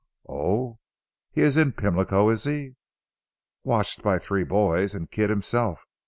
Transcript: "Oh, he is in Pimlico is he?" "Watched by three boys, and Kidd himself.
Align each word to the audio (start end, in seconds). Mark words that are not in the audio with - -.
"Oh, 0.27 0.79
he 1.29 1.41
is 1.41 1.57
in 1.57 1.73
Pimlico 1.73 2.31
is 2.31 2.45
he?" 2.45 2.75
"Watched 3.63 4.01
by 4.01 4.17
three 4.17 4.43
boys, 4.43 4.95
and 4.95 5.11
Kidd 5.11 5.29
himself. 5.29 5.85